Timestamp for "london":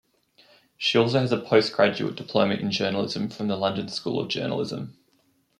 3.55-3.87